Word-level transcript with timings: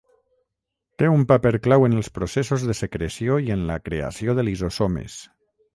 Té 1.01 1.09
un 1.15 1.25
paper 1.33 1.51
clau 1.67 1.85
en 1.89 1.99
els 1.99 2.11
processos 2.17 2.67
de 2.71 2.79
secreció 2.83 3.39
i 3.49 3.55
en 3.59 3.69
la 3.73 3.81
creació 3.91 4.39
de 4.41 4.49
lisosomes. 4.53 5.25